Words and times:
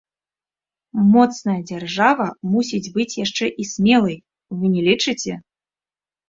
Моцная 1.13 1.57
дзяржава 1.71 2.27
мусіць 2.53 2.91
быць 2.97 3.19
яшчэ 3.25 3.45
і 3.65 3.67
смелай, 3.73 4.17
вы 4.63 4.73
не 4.79 4.89
лічыце? 4.89 5.33